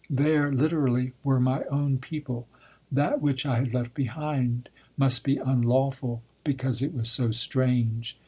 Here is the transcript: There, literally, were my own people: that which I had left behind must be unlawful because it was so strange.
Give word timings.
There, 0.09 0.51
literally, 0.51 1.11
were 1.23 1.39
my 1.39 1.61
own 1.65 1.99
people: 1.99 2.47
that 2.91 3.21
which 3.21 3.45
I 3.45 3.59
had 3.59 3.75
left 3.75 3.93
behind 3.93 4.67
must 4.97 5.23
be 5.23 5.37
unlawful 5.37 6.23
because 6.43 6.81
it 6.81 6.95
was 6.95 7.07
so 7.07 7.29
strange. 7.29 8.17